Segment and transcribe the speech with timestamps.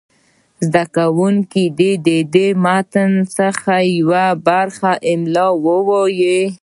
[0.67, 1.91] زده کوونکي دې
[2.33, 6.39] له متن څخه یوه برخه املا ووایي.